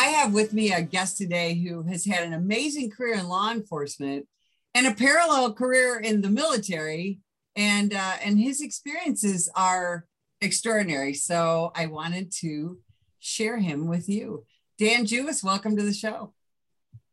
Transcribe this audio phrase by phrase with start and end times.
[0.00, 3.50] I have with me a guest today who has had an amazing career in law
[3.50, 4.26] enforcement
[4.74, 7.18] and a parallel career in the military,
[7.54, 10.06] and uh, and his experiences are
[10.40, 11.12] extraordinary.
[11.12, 12.78] So I wanted to
[13.18, 14.46] share him with you.
[14.78, 16.32] Dan Jewiss, welcome to the show.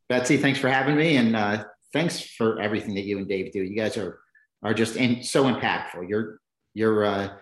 [0.07, 3.63] Betsy, thanks for having me, and uh, thanks for everything that you and Dave do.
[3.63, 4.17] You guys are
[4.63, 6.07] are just in, so impactful.
[6.07, 6.39] You're
[6.73, 7.33] you're uh,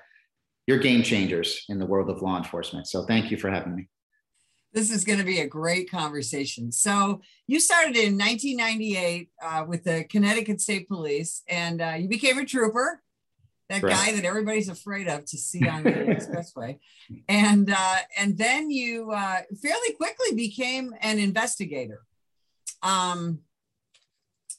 [0.65, 2.87] you're game changers in the world of law enforcement.
[2.87, 3.89] So thank you for having me.
[4.75, 6.69] This is going to be a great conversation.
[6.69, 12.37] So you started in 1998 uh, with the Connecticut State Police, and uh, you became
[12.37, 13.01] a trooper.
[13.69, 13.97] That Correct.
[13.97, 16.77] guy that everybody's afraid of to see on the expressway,
[17.27, 22.01] and uh, and then you uh, fairly quickly became an investigator.
[22.83, 23.39] Um,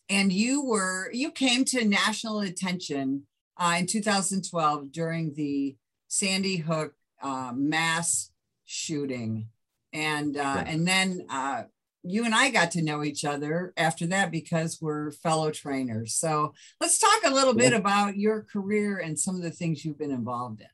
[0.08, 3.26] and you were you came to national attention
[3.58, 5.76] uh, in 2012 during the
[6.08, 8.30] Sandy Hook uh, mass
[8.64, 9.48] shooting,
[9.92, 11.64] and uh, and then uh,
[12.02, 16.14] you and I got to know each other after that because we're fellow trainers.
[16.14, 19.98] So let's talk a little bit about your career and some of the things you've
[19.98, 20.68] been involved in.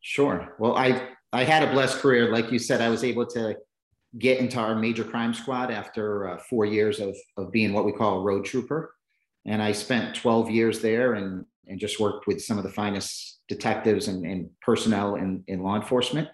[0.00, 0.54] Sure.
[0.58, 2.80] Well, I I had a blessed career, like you said.
[2.80, 3.56] I was able to
[4.18, 7.92] get into our major crime squad after uh, four years of, of being what we
[7.92, 8.94] call a road trooper.
[9.46, 13.40] And I spent 12 years there and, and just worked with some of the finest
[13.48, 16.28] detectives and, and personnel in, in law enforcement.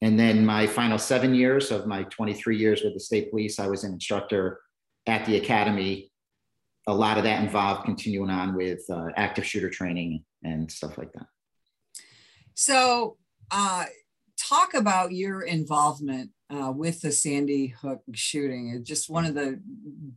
[0.00, 3.66] And then my final seven years of my 23 years with the state police, I
[3.66, 4.60] was an instructor
[5.06, 6.12] at the academy.
[6.86, 11.12] A lot of that involved continuing on with uh, active shooter training and stuff like
[11.12, 11.26] that.
[12.54, 13.16] So,
[13.50, 13.86] uh,
[14.38, 18.70] talk about your involvement uh, with the Sandy Hook shooting.
[18.70, 19.60] It's just one of the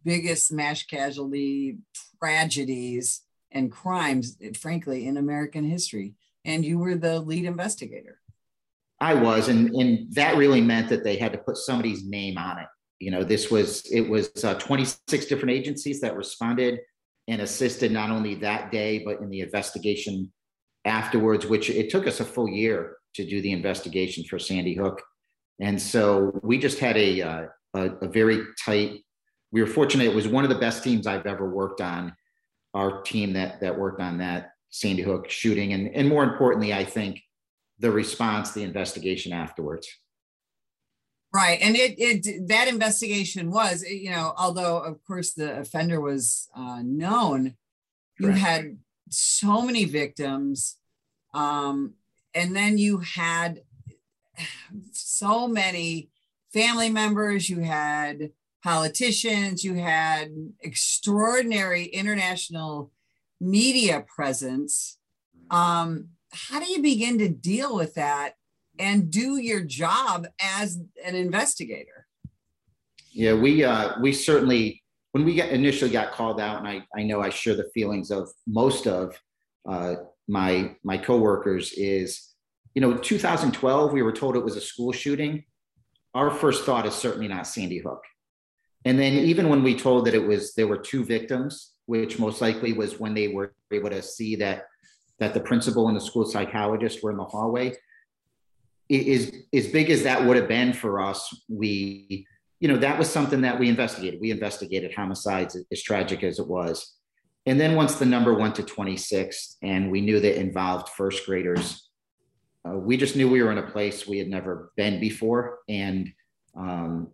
[0.06, 1.78] biggest mass casualty
[2.20, 3.22] tragedies
[3.52, 6.14] and crimes, frankly, in American history.
[6.46, 8.21] And you were the lead investigator.
[9.02, 12.60] I was, and and that really meant that they had to put somebody's name on
[12.60, 12.68] it.
[13.00, 16.80] You know, this was it was uh, 26 different agencies that responded
[17.28, 20.32] and assisted not only that day but in the investigation
[20.86, 21.46] afterwards.
[21.46, 25.02] Which it took us a full year to do the investigation for Sandy Hook
[25.62, 27.44] and so we just had a, uh,
[27.76, 29.04] a, a, very tight,
[29.52, 30.08] we were fortunate.
[30.08, 32.14] It was one of the best teams I've ever worked on.
[32.74, 35.74] Our team that, that worked on that Sandy Hook shooting.
[35.74, 37.22] And, and more importantly, I think
[37.82, 39.90] the response, the investigation afterwards.
[41.34, 41.60] Right.
[41.62, 46.82] And it, it that investigation was, you know, although of course the offender was uh,
[46.84, 47.56] known,
[48.20, 48.78] you had
[49.10, 50.78] so many victims.
[51.34, 51.94] Um,
[52.34, 53.62] and then you had
[54.92, 56.10] so many
[56.54, 58.32] family members, you had
[58.64, 62.92] politicians, you had extraordinary international
[63.40, 64.98] media presence.
[65.50, 68.34] Um, how do you begin to deal with that
[68.80, 72.08] and do your job as an investigator?
[73.12, 77.04] Yeah, we uh, we certainly when we got initially got called out, and I, I
[77.04, 79.20] know I share the feelings of most of
[79.68, 79.96] uh,
[80.28, 82.32] my my coworkers is
[82.74, 85.44] you know, 2012, we were told it was a school shooting.
[86.14, 88.04] Our first thought is certainly not Sandy Hook.
[88.86, 92.42] And then even when we told that it was there were two victims, which most
[92.42, 94.66] likely was when they were able to see that
[95.22, 97.74] that the principal and the school psychologist were in the hallway.
[98.90, 102.26] Is as big as that would have been for us, we,
[102.60, 104.20] you know, that was something that we investigated.
[104.20, 106.96] We investigated homicides as tragic as it was.
[107.46, 111.88] And then once the number went to 26 and we knew that involved first graders,
[112.68, 116.12] uh, we just knew we were in a place we had never been before and
[116.58, 117.08] um,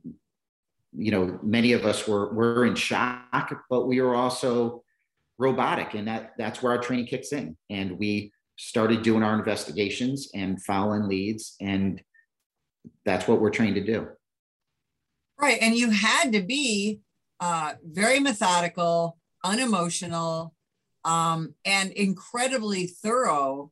[0.97, 4.83] you know many of us were were in shock but we were also
[5.37, 7.55] robotic and that that's where our training kicks in.
[7.69, 12.01] And we started doing our investigations and following leads and
[13.05, 14.07] that's what we're trained to do.
[15.39, 17.01] Right and you had to be
[17.39, 20.53] uh, very methodical unemotional
[21.05, 23.71] um, and incredibly thorough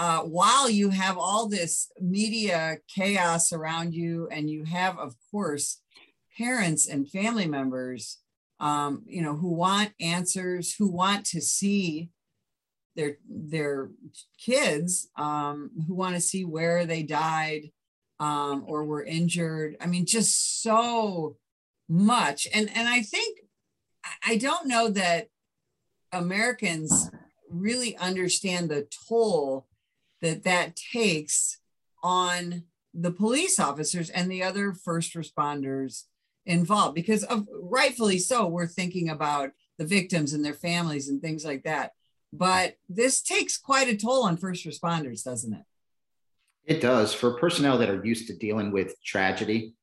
[0.00, 5.82] uh, while you have all this media chaos around you, and you have, of course,
[6.38, 8.18] parents and family members,
[8.60, 12.10] um, you know, who want answers, who want to see
[12.94, 13.90] their their
[14.38, 17.70] kids, um, who want to see where they died
[18.20, 19.76] um, or were injured.
[19.80, 21.36] I mean, just so
[21.88, 23.40] much, and and I think
[24.26, 25.28] I don't know that
[26.12, 27.10] Americans
[27.48, 29.66] really understand the toll
[30.20, 31.58] that that takes
[32.02, 36.04] on the police officers and the other first responders
[36.50, 41.44] involved because of rightfully so we're thinking about the victims and their families and things
[41.44, 41.92] like that
[42.32, 45.64] but this takes quite a toll on first responders doesn't it
[46.64, 49.74] it does for personnel that are used to dealing with tragedy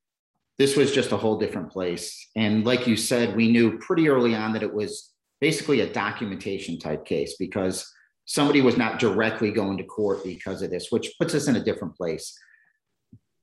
[0.57, 2.29] this was just a whole different place.
[2.35, 6.79] And like you said, we knew pretty early on that it was basically a documentation
[6.79, 7.91] type case because
[8.25, 11.63] somebody was not directly going to court because of this, which puts us in a
[11.63, 12.37] different place.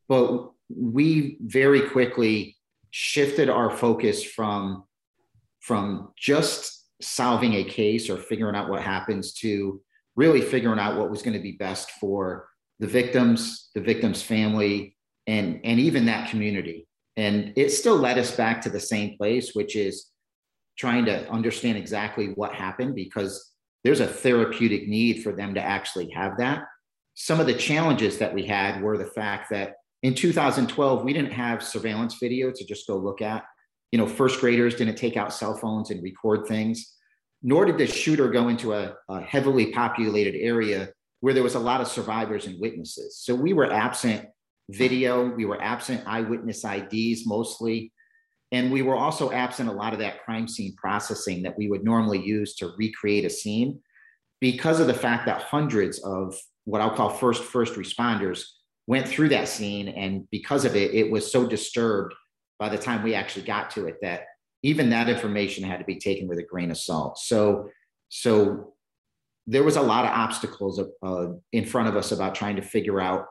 [0.09, 2.56] But we very quickly
[2.96, 4.85] shifted our focus from,
[5.58, 9.81] from just solving a case or figuring out what happens to
[10.14, 12.46] really figuring out what was going to be best for
[12.79, 14.96] the victims, the victim's family,
[15.26, 16.87] and, and even that community.
[17.17, 20.12] And it still led us back to the same place, which is
[20.79, 26.11] trying to understand exactly what happened because there's a therapeutic need for them to actually
[26.11, 26.62] have that.
[27.14, 29.75] Some of the challenges that we had were the fact that
[30.05, 33.43] in 2012, we didn't have surveillance video to just go look at.
[33.91, 36.95] You know, first graders didn't take out cell phones and record things,
[37.43, 40.91] nor did the shooter go into a, a heavily populated area
[41.21, 43.17] where there was a lot of survivors and witnesses.
[43.19, 44.27] So we were absent
[44.69, 47.91] video, we were absent eyewitness IDs mostly.
[48.53, 51.83] And we were also absent a lot of that crime scene processing that we would
[51.83, 53.81] normally use to recreate a scene
[54.39, 56.37] because of the fact that hundreds of
[56.67, 58.45] what I'll call first first responders
[58.87, 59.89] went through that scene.
[59.89, 62.15] And because of it, it was so disturbed
[62.59, 64.25] by the time we actually got to it that
[64.63, 67.19] even that information had to be taken with a grain of salt.
[67.19, 67.71] So,
[68.09, 68.75] so
[69.47, 73.01] there was a lot of obstacles uh, in front of us about trying to figure
[73.01, 73.27] out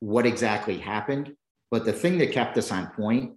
[0.00, 1.34] what exactly happened.
[1.70, 3.32] But the thing that kept us on point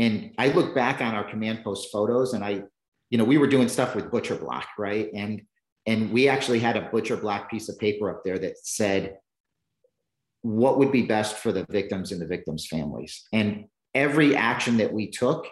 [0.00, 2.62] and I look back on our command post photos and I,
[3.10, 5.10] you know, we were doing stuff with butcher block, right?
[5.14, 5.42] And
[5.86, 9.18] and we actually had a butcher block piece of paper up there that said
[10.42, 13.26] what would be best for the victims and the victims' families.
[13.32, 15.46] And every action that we took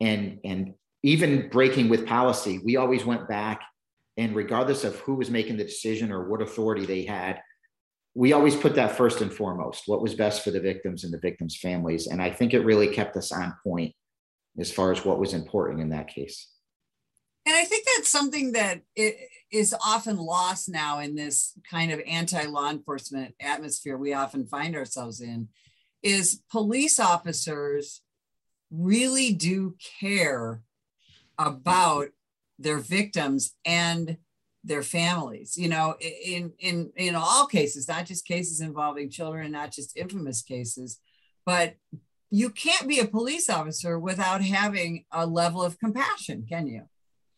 [0.00, 3.62] and and even breaking with policy, we always went back
[4.20, 7.40] and regardless of who was making the decision or what authority they had,
[8.14, 11.18] we always put that first and foremost what was best for the victims and the
[11.18, 12.06] victims' families.
[12.06, 13.94] And I think it really kept us on point
[14.58, 16.48] as far as what was important in that case.
[17.46, 18.82] And I think that's something that
[19.50, 24.76] is often lost now in this kind of anti law enforcement atmosphere we often find
[24.76, 25.48] ourselves in
[26.02, 28.00] is police officers
[28.70, 30.62] really do care
[31.38, 32.08] about
[32.58, 34.16] their victims and
[34.62, 39.72] their families you know in in in all cases not just cases involving children not
[39.72, 40.98] just infamous cases
[41.46, 41.74] but
[42.30, 46.82] you can't be a police officer without having a level of compassion can you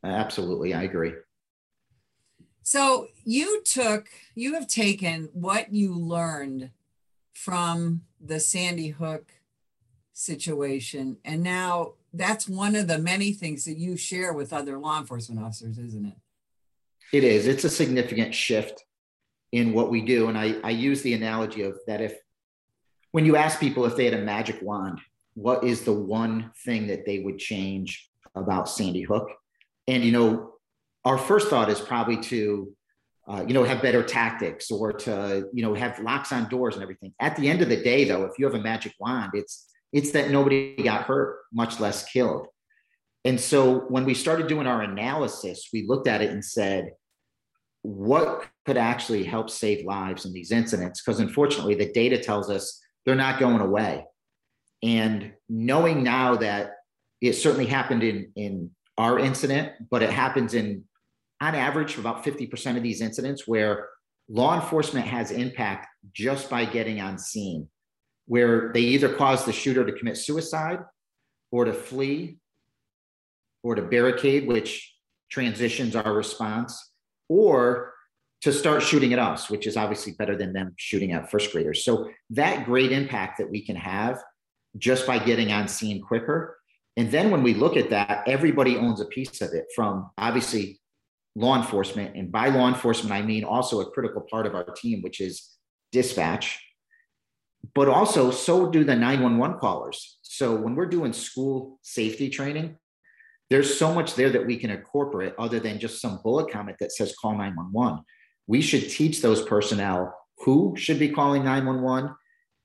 [0.05, 1.13] absolutely i agree
[2.63, 6.71] so you took you have taken what you learned
[7.33, 9.33] from the sandy hook
[10.13, 14.99] situation and now that's one of the many things that you share with other law
[14.99, 16.17] enforcement officers isn't it
[17.13, 17.47] it is.
[17.47, 18.85] It's a significant shift
[19.53, 20.29] in what we do.
[20.29, 22.15] And I, I use the analogy of that if,
[23.11, 24.99] when you ask people if they had a magic wand,
[25.35, 29.29] what is the one thing that they would change about Sandy Hook?
[29.89, 30.53] And, you know,
[31.05, 32.73] our first thought is probably to,
[33.29, 36.83] uh, you know, have better tactics or to, you know, have locks on doors and
[36.83, 37.13] everything.
[37.21, 40.13] At the end of the day, though, if you have a magic wand, it's, it's
[40.13, 42.47] that nobody got hurt, much less killed.
[43.25, 46.93] And so when we started doing our analysis, we looked at it and said,
[47.83, 52.81] what could actually help save lives in these incidents because unfortunately the data tells us
[53.05, 54.05] they're not going away
[54.83, 56.75] and knowing now that
[57.21, 60.85] it certainly happened in in our incident but it happens in
[61.41, 63.89] on average for about 50% of these incidents where
[64.29, 67.69] law enforcement has impact just by getting on scene
[68.27, 70.79] where they either cause the shooter to commit suicide
[71.51, 72.39] or to flee
[73.63, 74.95] or to barricade which
[75.31, 76.93] transitions our response
[77.29, 77.93] or
[78.43, 81.85] to start shooting at us, which is obviously better than them shooting at first graders.
[81.85, 84.19] So that great impact that we can have
[84.77, 86.59] just by getting on scene quicker.
[86.97, 90.81] And then when we look at that, everybody owns a piece of it from obviously
[91.35, 92.17] law enforcement.
[92.17, 95.57] And by law enforcement, I mean also a critical part of our team, which is
[95.91, 96.61] dispatch.
[97.75, 100.19] But also, so do the 911 callers.
[100.23, 102.77] So when we're doing school safety training,
[103.49, 106.93] there's so much there that we can incorporate other than just some bullet comment that
[106.93, 108.03] says call 911.
[108.47, 112.15] We should teach those personnel who should be calling 911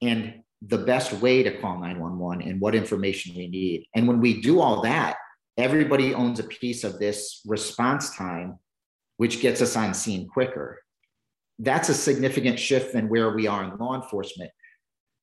[0.01, 3.86] and the best way to call 911 and what information we need.
[3.96, 5.18] And when we do all that,
[5.58, 8.58] everybody owns a piece of this response time,
[9.18, 10.82] which gets us on scene quicker.
[11.60, 14.52] That's a significant shift than where we are in law enforcement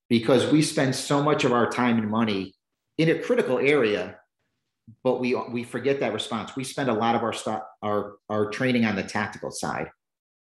[0.08, 2.54] because we spend so much of our time and money
[2.98, 4.18] in a critical area
[5.02, 6.56] but we we forget that response.
[6.56, 9.88] We spend a lot of our stuff, our our training on the tactical side,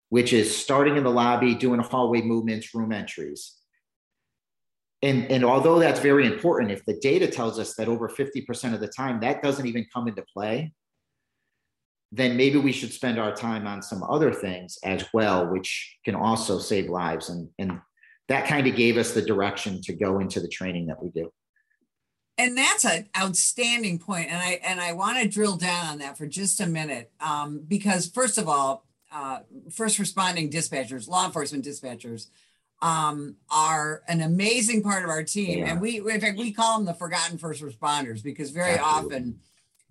[0.09, 3.57] which is starting in the lobby, doing hallway movements, room entries.
[5.03, 8.81] And, and although that's very important, if the data tells us that over 50% of
[8.81, 10.73] the time that doesn't even come into play,
[12.13, 16.15] then maybe we should spend our time on some other things as well, which can
[16.15, 17.31] also save lives.
[17.31, 17.81] And, and
[18.29, 21.33] that kind of gave us the direction to go into the training that we do.
[22.37, 26.17] And that's an outstanding point, and I and I want to drill down on that
[26.17, 29.41] for just a minute, um, because first of all, uh,
[29.71, 32.29] first responding dispatchers, law enforcement dispatchers,
[32.83, 35.71] um, are an amazing part of our team, yeah.
[35.71, 39.17] and we in fact we call them the forgotten first responders because very Absolutely.
[39.17, 39.41] often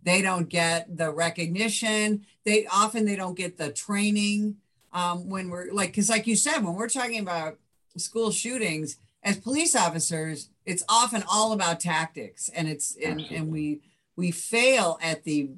[0.01, 2.25] they don't get the recognition.
[2.46, 4.58] They often they don't get the training
[4.93, 7.58] um, when we're like because like you said when we're talking about
[7.98, 13.81] school shootings as police officers it's often all about tactics and it's and, and we
[14.15, 15.50] we fail at the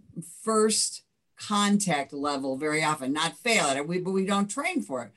[0.43, 1.03] first
[1.37, 5.11] contact level very often not fail at it we, but we don't train for it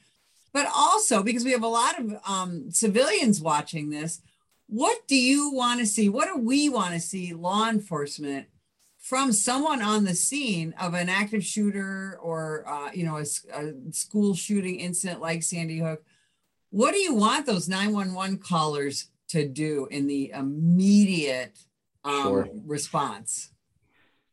[0.55, 4.23] but also because we have a lot of um, civilians watching this
[4.67, 6.09] what do you want to see?
[6.09, 8.47] What do we want to see law enforcement
[8.99, 13.73] from someone on the scene of an active shooter or uh, you know a, a,
[13.93, 16.03] school shooting incident like sandy hook?
[16.71, 21.59] What do you want those 911 callers to do in the immediate
[22.05, 22.49] um, sure.
[22.65, 23.51] response?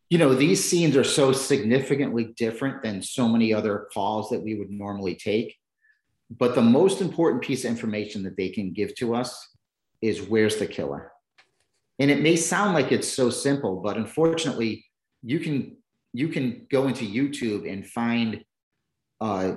[0.10, 4.56] You know these scenes are so significantly different than so many other calls that we
[4.56, 5.58] would normally take
[6.38, 9.50] but the most important piece of information that they can give to us
[10.02, 11.12] is where's the killer?
[12.00, 14.86] And it may sound like it's so simple but unfortunately
[15.22, 15.78] you can
[16.14, 18.44] you can go into youtube and find
[19.22, 19.54] uh,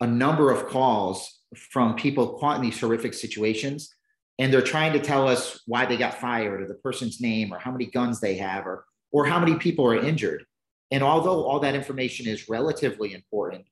[0.00, 3.90] a number of calls from people caught in these horrific situations
[4.38, 7.58] and they're trying to tell us why they got fired or the person's name or
[7.58, 10.44] how many guns they have or or how many people are injured.
[10.90, 13.64] And although all that information is relatively important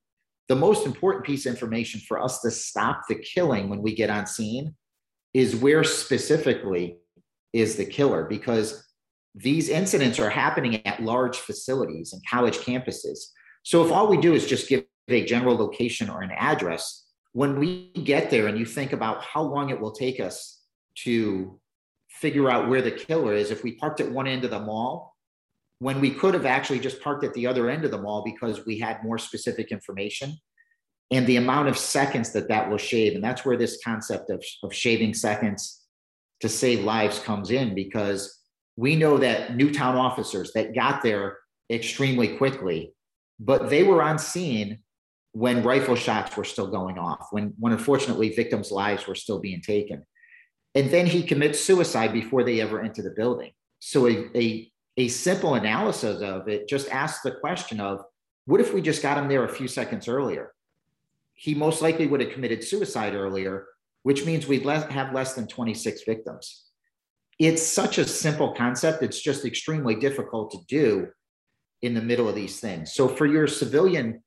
[0.48, 4.10] the most important piece of information for us to stop the killing when we get
[4.10, 4.74] on scene
[5.32, 6.98] is where specifically
[7.52, 8.86] is the killer because
[9.34, 13.18] these incidents are happening at large facilities and college campuses.
[13.64, 17.58] So if all we do is just give a general location or an address, when
[17.58, 20.60] we get there and you think about how long it will take us
[20.98, 21.58] to
[22.08, 25.13] figure out where the killer is, if we parked at one end of the mall,
[25.84, 28.64] when we could have actually just parked at the other end of the mall because
[28.64, 30.34] we had more specific information
[31.10, 33.14] and the amount of seconds that that will shave.
[33.14, 35.82] And that's where this concept of, of shaving seconds
[36.40, 38.40] to save lives comes in because
[38.78, 41.36] we know that Newtown officers that got there
[41.70, 42.94] extremely quickly,
[43.38, 44.78] but they were on scene
[45.32, 49.60] when rifle shots were still going off, when, when unfortunately victims' lives were still being
[49.60, 50.02] taken.
[50.74, 53.50] And then he commits suicide before they ever enter the building.
[53.80, 58.04] So a, a, a simple analysis of it just asks the question of
[58.46, 60.52] what if we just got him there a few seconds earlier?
[61.34, 63.66] He most likely would have committed suicide earlier
[64.04, 66.66] which means we'd have less than 26 victims.
[67.38, 69.02] It's such a simple concept.
[69.02, 71.08] It's just extremely difficult to do
[71.82, 72.92] in the middle of these things.
[72.92, 74.22] So for your civilian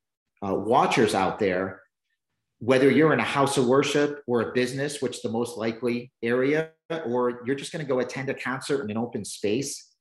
[0.45, 1.81] uh, watchers out there,
[2.59, 6.12] whether you're in a house of worship or a business, which is the most likely
[6.24, 6.71] area,
[7.05, 9.93] or you're just going to go attend a concert in an open space,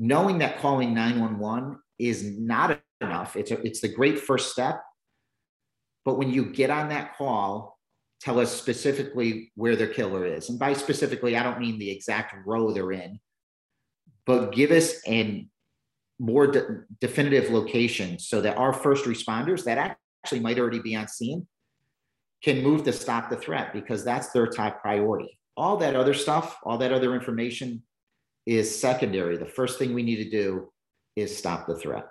[0.00, 3.36] knowing that calling 911 is not enough.
[3.36, 4.82] It's a, it's the great first step.
[6.04, 7.78] But when you get on that call
[8.20, 10.50] tell us specifically where their killer is.
[10.50, 13.18] And by specifically, I don't mean the exact row they're in,
[14.26, 15.46] but give us a
[16.18, 21.08] more de- definitive location so that our first responders that actually might already be on
[21.08, 21.46] scene
[22.44, 25.38] can move to stop the threat because that's their top priority.
[25.56, 27.82] All that other stuff, all that other information
[28.46, 29.36] is secondary.
[29.36, 30.72] The first thing we need to do
[31.16, 32.06] is stop the threat.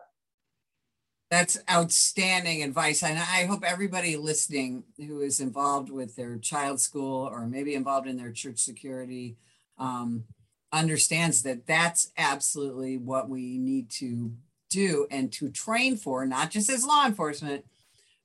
[1.30, 3.04] That's outstanding advice.
[3.04, 8.08] And I hope everybody listening who is involved with their child school or maybe involved
[8.08, 9.38] in their church security
[9.78, 10.24] um,
[10.72, 14.32] understands that that's absolutely what we need to
[14.70, 17.66] do and to train for, not just as law enforcement,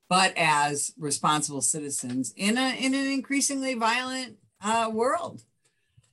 [0.08, 5.42] but as responsible citizens in, a, in an increasingly violent uh, world.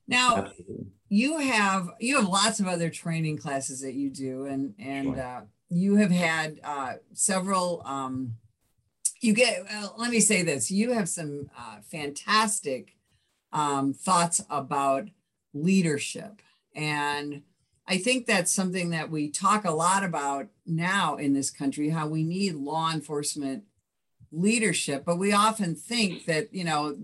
[0.07, 0.87] Now, absolutely.
[1.11, 5.21] You have you have lots of other training classes that you do, and and sure.
[5.21, 7.81] uh, you have had uh, several.
[7.85, 8.35] Um,
[9.19, 9.65] you get.
[9.69, 12.95] Well, let me say this: you have some uh, fantastic
[13.51, 15.09] um, thoughts about
[15.53, 16.41] leadership,
[16.73, 17.41] and
[17.85, 21.89] I think that's something that we talk a lot about now in this country.
[21.89, 23.65] How we need law enforcement
[24.31, 26.95] leadership, but we often think that you know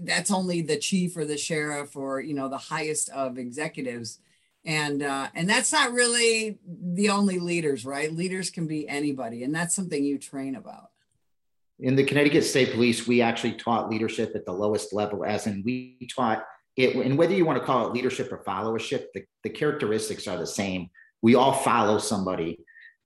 [0.00, 4.18] that's only the chief or the sheriff or you know the highest of executives.
[4.64, 8.12] And uh, and that's not really the only leaders right?
[8.12, 10.90] Leaders can be anybody and that's something you train about.
[11.80, 15.62] In the connecticut state police we actually taught leadership at the lowest level as in
[15.64, 16.44] we taught
[16.76, 20.38] it, and whether you want to call it leadership or followership, the, the characteristics are
[20.38, 20.88] the same.
[21.20, 22.60] We all follow somebody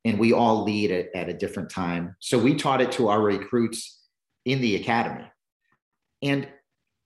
[0.06, 2.14] and we all lead at, at a different time.
[2.20, 4.04] So we taught it to our recruits
[4.44, 5.24] in the academy.
[6.22, 6.48] And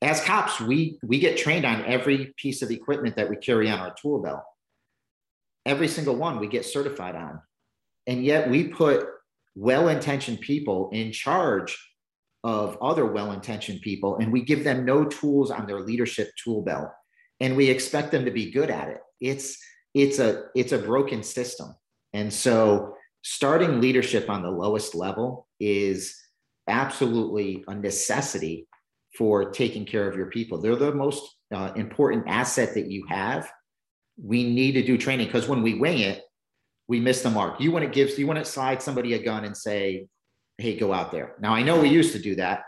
[0.02, 3.78] as cops, we we get trained on every piece of equipment that we carry on
[3.80, 4.42] our tool belt.
[5.64, 7.40] Every single one we get certified on.
[8.07, 9.07] And yet we put
[9.57, 11.78] well-intentioned people in charge
[12.45, 16.88] of other well-intentioned people and we give them no tools on their leadership tool belt
[17.40, 19.00] and we expect them to be good at it.
[19.21, 19.59] It's
[19.95, 21.75] it's a it's a broken system.
[22.12, 26.16] And so starting leadership on the lowest level is
[26.68, 28.66] absolutely a necessity
[29.16, 30.58] for taking care of your people.
[30.58, 33.50] They're the most uh, important asset that you have.
[34.22, 36.22] We need to do training because when we wing it,
[36.88, 37.60] we miss the mark.
[37.60, 40.06] You want to give, you want to slide somebody a gun and say,
[40.58, 41.36] hey, go out there.
[41.40, 42.62] Now, I know we used to do that.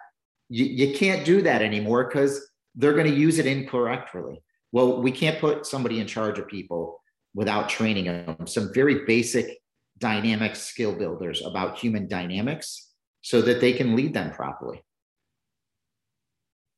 [0.49, 4.43] You, you can't do that anymore because they're going to use it incorrectly.
[4.71, 7.02] Well, we can't put somebody in charge of people
[7.35, 8.47] without training them.
[8.47, 9.59] Some very basic
[9.99, 14.83] dynamic skill builders about human dynamics so that they can lead them properly.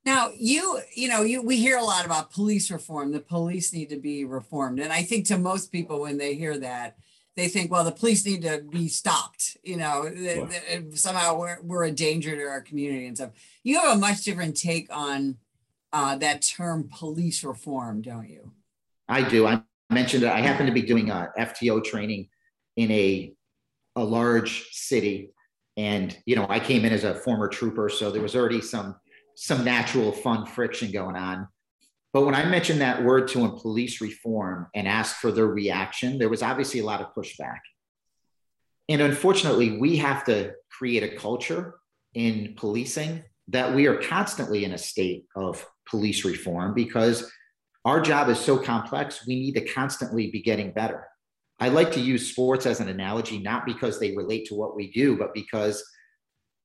[0.04, 3.10] Now, you, you know, you we hear a lot about police reform.
[3.10, 4.78] The police need to be reformed.
[4.78, 6.98] And I think to most people when they hear that,
[7.36, 9.56] they think, well, the police need to be stopped.
[9.64, 10.46] You know, yeah.
[10.92, 13.30] somehow we're, we're a danger to our community and stuff.
[13.62, 15.38] You have a much different take on
[15.92, 18.52] uh, that term police reform, don't you?
[19.08, 19.46] I do.
[19.46, 20.30] I mentioned it.
[20.30, 22.28] I happen to be doing a FTO training
[22.76, 23.34] in a
[23.96, 25.30] a large city
[25.76, 28.96] and you know i came in as a former trooper so there was already some
[29.36, 31.46] some natural fun friction going on
[32.12, 36.18] but when i mentioned that word to a police reform and asked for their reaction
[36.18, 37.58] there was obviously a lot of pushback
[38.88, 41.76] and unfortunately we have to create a culture
[42.14, 47.30] in policing that we are constantly in a state of police reform because
[47.84, 51.06] our job is so complex we need to constantly be getting better
[51.60, 54.90] I like to use sports as an analogy, not because they relate to what we
[54.90, 55.84] do, but because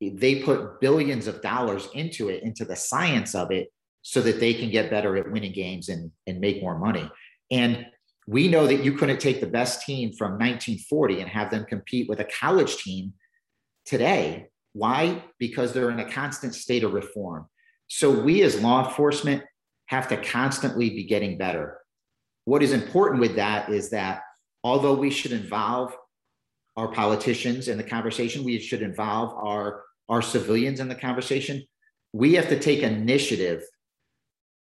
[0.02, 3.70] they put billions of dollars into it, into the science of it,
[4.02, 7.10] so that they can get better at winning games and, and make more money.
[7.52, 7.86] And
[8.28, 12.08] we know that you couldn't take the best team from 1940 and have them compete
[12.08, 13.14] with a college team
[13.86, 14.48] today.
[14.74, 15.24] Why?
[15.38, 17.48] Because they're in a constant state of reform.
[17.88, 19.44] So we as law enforcement
[19.90, 21.80] have to constantly be getting better.
[22.46, 24.22] What is important with that is that
[24.64, 25.96] although we should involve
[26.78, 31.64] our politicians in the conversation, we should involve our, our civilians in the conversation.
[32.14, 33.64] We have to take initiative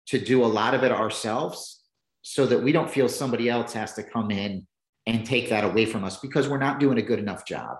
[0.07, 1.83] to do a lot of it ourselves
[2.23, 4.67] so that we don't feel somebody else has to come in
[5.07, 7.77] and take that away from us because we're not doing a good enough job.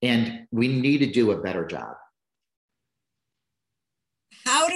[0.00, 1.96] And we need to do a better job.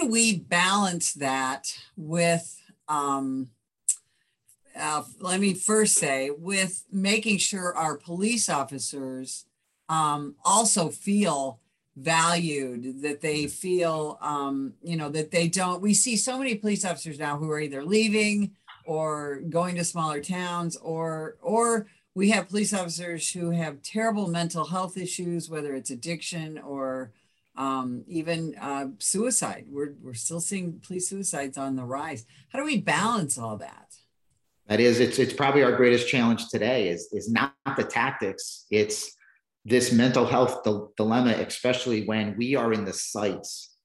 [0.02, 3.50] Do we balance that with um,
[4.76, 9.44] uh, let me first say, with making sure our police officers
[9.88, 11.60] um, also feel
[11.94, 15.80] valued, that they feel, um, you know, that they don't.
[15.80, 20.20] We see so many police officers now who are either leaving or going to smaller
[20.20, 21.86] towns, or or
[22.16, 27.12] we have police officers who have terrible mental health issues, whether it's addiction or
[27.56, 29.66] um, even uh, suicide.
[29.68, 32.24] We're we're still seeing police suicides on the rise.
[32.50, 33.94] How do we balance all that?
[34.68, 38.66] That is, it's it's probably our greatest challenge today is is not the tactics.
[38.70, 39.16] It's
[39.64, 40.62] this mental health
[40.96, 43.76] dilemma, especially when we are in the sights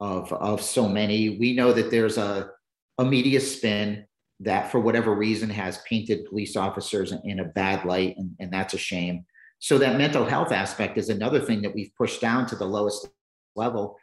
[0.00, 1.38] of of so many.
[1.38, 2.50] We know that there's a
[2.98, 4.06] a media spin
[4.40, 8.74] that, for whatever reason, has painted police officers in a bad light, and, and that's
[8.74, 9.24] a shame.
[9.60, 13.08] So that mental health aspect is another thing that we've pushed down to the lowest
[13.54, 13.98] level.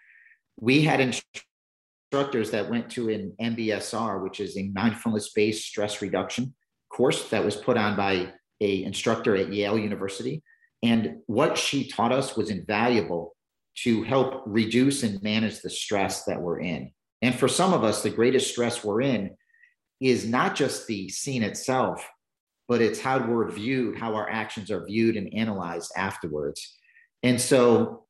[0.59, 6.53] We had instructors that went to an MBSR, which is a mindfulness-based stress reduction
[6.89, 10.41] course that was put on by a instructor at Yale University.
[10.83, 13.35] And what she taught us was invaluable
[13.83, 16.91] to help reduce and manage the stress that we're in.
[17.21, 19.35] And for some of us, the greatest stress we're in
[19.99, 22.07] is not just the scene itself,
[22.67, 26.77] but it's how we're viewed, how our actions are viewed and analyzed afterwards.
[27.23, 28.05] And so,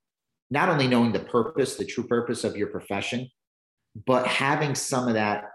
[0.50, 3.28] not only knowing the purpose, the true purpose of your profession,
[4.06, 5.46] but having some of that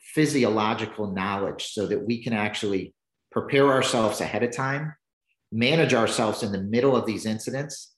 [0.00, 2.94] physiological knowledge so that we can actually
[3.30, 4.94] prepare ourselves ahead of time,
[5.52, 7.94] manage ourselves in the middle of these incidents,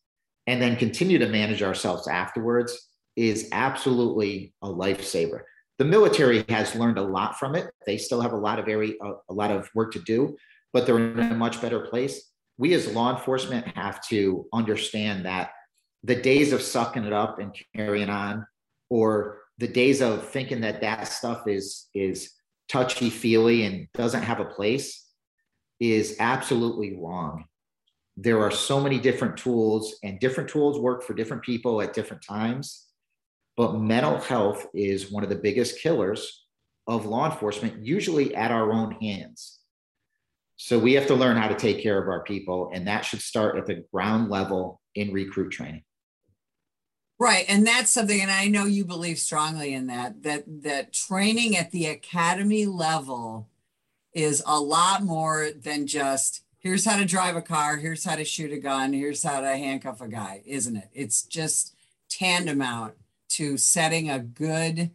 [0.46, 5.42] and then continue to manage ourselves afterwards is absolutely a lifesaver.
[5.82, 7.68] The military has learned a lot from it.
[7.86, 10.36] They still have a lot of very a, a lot of work to do,
[10.72, 12.30] but they're in a much better place.
[12.56, 15.50] We as law enforcement have to understand that
[16.04, 18.46] the days of sucking it up and carrying on
[18.90, 22.30] or the days of thinking that that stuff is is
[22.68, 25.04] touchy feely and doesn't have a place
[25.80, 27.46] is absolutely wrong.
[28.16, 32.22] There are so many different tools, and different tools work for different people at different
[32.22, 32.86] times.
[33.56, 36.46] But mental health is one of the biggest killers
[36.86, 39.60] of law enforcement, usually at our own hands.
[40.56, 43.20] So we have to learn how to take care of our people, and that should
[43.20, 45.82] start at the ground level in recruit training.
[47.18, 50.22] Right, and that's something, and I know you believe strongly in that.
[50.22, 53.48] That that training at the academy level
[54.12, 58.24] is a lot more than just here's how to drive a car, here's how to
[58.24, 60.88] shoot a gun, here's how to handcuff a guy, isn't it?
[60.92, 61.74] It's just
[62.08, 62.94] tantamount
[63.36, 64.90] to setting a good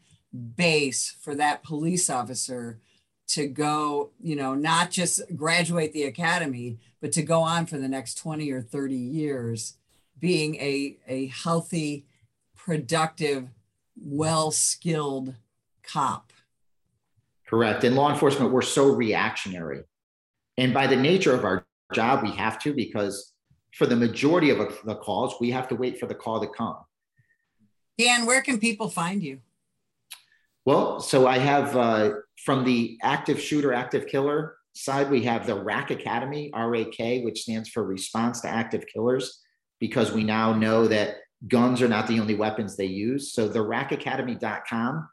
[0.55, 2.79] base for that police officer
[3.27, 7.87] to go, you know, not just graduate the academy, but to go on for the
[7.87, 9.73] next 20 or 30 years
[10.19, 12.05] being a, a healthy,
[12.55, 13.49] productive,
[13.95, 15.35] well skilled
[15.83, 16.31] cop.
[17.47, 17.83] Correct.
[17.83, 19.83] In law enforcement, we're so reactionary.
[20.57, 23.33] And by the nature of our job, we have to because
[23.73, 26.77] for the majority of the calls, we have to wait for the call to come.
[27.97, 29.39] Dan, where can people find you?
[30.65, 32.11] Well, so I have uh,
[32.43, 37.69] from the active shooter, active killer side, we have the RAK Academy, RAK, which stands
[37.69, 39.41] for Response to Active Killers,
[39.79, 43.33] because we now know that guns are not the only weapons they use.
[43.33, 45.09] So the rakacademy.com,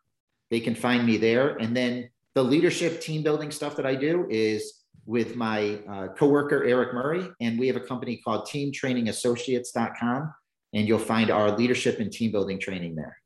[0.51, 1.57] they can find me there.
[1.57, 6.65] And then the leadership team building stuff that I do is with my uh, coworker,
[6.65, 7.29] Eric Murray.
[7.41, 10.35] And we have a company called teamtrainingassociates.com.
[10.75, 13.19] And you'll find our leadership and team building training there.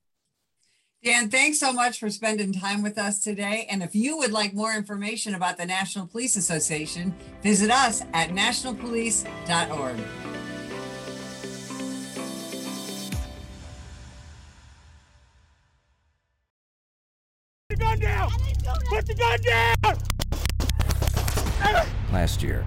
[1.02, 3.66] Dan, thanks so much for spending time with us today.
[3.70, 8.30] And if you would like more information about the National Police Association, visit us at
[8.30, 9.96] nationalpolice.org.
[17.68, 18.30] Put the gun down!
[18.88, 19.98] Put the gun down!
[22.12, 22.66] Last year,